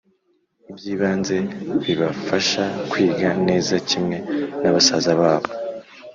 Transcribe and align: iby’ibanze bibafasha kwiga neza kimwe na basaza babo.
iby’ibanze 0.71 1.37
bibafasha 1.83 2.63
kwiga 2.89 3.29
neza 3.47 3.73
kimwe 3.89 4.17
na 4.61 4.69
basaza 4.75 5.11
babo. 5.19 5.49